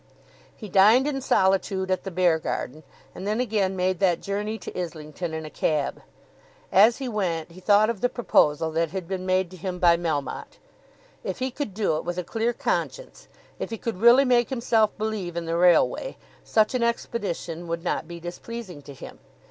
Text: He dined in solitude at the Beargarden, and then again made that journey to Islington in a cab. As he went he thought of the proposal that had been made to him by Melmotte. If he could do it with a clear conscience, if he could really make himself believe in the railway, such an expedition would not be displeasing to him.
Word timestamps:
He 0.55 0.67
dined 0.67 1.05
in 1.05 1.21
solitude 1.21 1.91
at 1.91 2.05
the 2.05 2.09
Beargarden, 2.09 2.81
and 3.13 3.27
then 3.27 3.39
again 3.39 3.75
made 3.75 3.99
that 3.99 4.19
journey 4.19 4.57
to 4.57 4.75
Islington 4.75 5.31
in 5.31 5.45
a 5.45 5.51
cab. 5.51 6.01
As 6.71 6.97
he 6.97 7.07
went 7.07 7.51
he 7.51 7.59
thought 7.59 7.87
of 7.87 8.01
the 8.01 8.09
proposal 8.09 8.71
that 8.71 8.89
had 8.89 9.07
been 9.07 9.27
made 9.27 9.51
to 9.51 9.57
him 9.57 9.77
by 9.77 9.97
Melmotte. 9.97 10.57
If 11.23 11.37
he 11.37 11.51
could 11.51 11.75
do 11.75 11.97
it 11.97 12.03
with 12.03 12.17
a 12.17 12.23
clear 12.23 12.51
conscience, 12.51 13.27
if 13.59 13.69
he 13.69 13.77
could 13.77 14.01
really 14.01 14.25
make 14.25 14.49
himself 14.49 14.89
believe 14.97 15.37
in 15.37 15.45
the 15.45 15.55
railway, 15.55 16.17
such 16.43 16.73
an 16.73 16.81
expedition 16.81 17.67
would 17.67 17.83
not 17.83 18.07
be 18.07 18.19
displeasing 18.19 18.81
to 18.81 18.95
him. 18.95 19.19